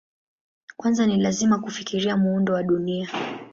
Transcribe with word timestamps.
Kwanza 0.77 1.05
ni 1.05 1.17
lazima 1.17 1.59
kufikiria 1.59 2.17
muundo 2.17 2.53
wa 2.53 2.63
Dunia. 2.63 3.09